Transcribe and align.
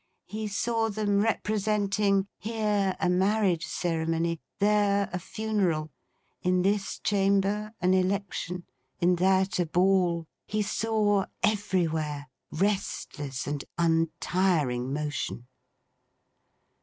He 0.25 0.47
saw 0.47 0.89
them 0.89 1.19
representing, 1.21 2.25
here 2.39 2.97
a 2.99 3.07
marriage 3.07 3.67
ceremony, 3.67 4.41
there 4.57 5.07
a 5.13 5.19
funeral; 5.19 5.91
in 6.41 6.63
this 6.63 6.97
chamber 6.97 7.75
an 7.81 7.93
election, 7.93 8.63
in 8.99 9.17
that 9.17 9.59
a 9.59 9.67
ball 9.67 10.25
he 10.47 10.63
saw, 10.63 11.27
everywhere, 11.43 12.29
restless 12.51 13.45
and 13.45 13.63
untiring 13.77 14.91
motion. 14.91 15.45